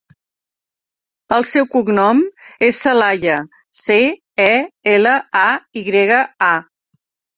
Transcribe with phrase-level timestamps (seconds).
[1.37, 2.23] El seu cognom
[2.69, 3.37] és Celaya:
[3.83, 3.99] ce,
[4.47, 4.51] e,
[4.95, 5.49] ela, a,
[5.83, 6.53] i grega, a.